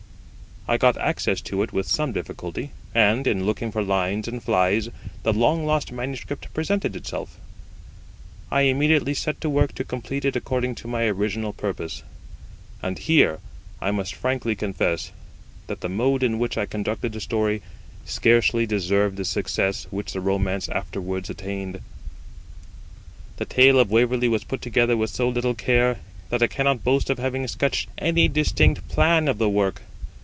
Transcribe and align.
I 0.67 0.77
got 0.77 0.95
access 0.99 1.41
to 1.41 1.63
it 1.63 1.73
with 1.73 1.85
some 1.87 2.13
difficulty; 2.13 2.69
and, 2.93 3.25
in 3.27 3.45
looking 3.45 3.71
for 3.71 3.81
lines 3.81 4.27
and 4.27 4.41
flies, 4.41 4.87
the 5.23 5.33
long 5.33 5.65
lost 5.65 5.91
manuscript 5.91 6.53
presented 6.53 6.95
itself. 6.95 7.37
I 8.51 8.61
immediately 8.61 9.13
set 9.15 9.41
to 9.41 9.49
work 9.49 9.73
to 9.73 9.83
complete 9.83 10.23
it 10.23 10.35
according 10.35 10.75
to 10.75 10.87
my 10.87 11.05
original 11.07 11.51
purpose. 11.51 12.03
And 12.81 12.99
here 12.99 13.39
I 13.81 13.89
must 13.91 14.13
frankly 14.13 14.55
confess 14.55 15.11
that 15.65 15.81
the 15.81 15.89
mode 15.89 16.21
in 16.23 16.37
which 16.37 16.57
I 16.59 16.67
conducted 16.67 17.11
the 17.13 17.21
story 17.21 17.63
scarcely 18.05 18.65
deserved 18.67 19.17
the 19.17 19.25
success 19.25 19.87
which 19.89 20.13
the 20.13 20.21
romance 20.21 20.69
afterwards 20.69 21.27
attained. 21.29 21.81
The 23.37 23.45
tale 23.45 23.79
of 23.79 23.89
WAVERLEY 23.89 24.29
was 24.29 24.45
put 24.45 24.61
together 24.61 24.95
with 24.95 25.09
so 25.09 25.27
little 25.27 25.55
care 25.55 25.99
that 26.29 26.43
I 26.43 26.47
cannot 26.47 26.83
boast 26.83 27.09
of 27.09 27.17
having 27.17 27.47
sketched 27.47 27.89
any 27.97 28.27
distinct 28.29 28.87
plan 28.87 29.27
of 29.27 29.39
the 29.39 29.49
work. 29.49 29.81